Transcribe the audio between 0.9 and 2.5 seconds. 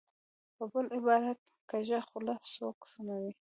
عبارت، کږه خوله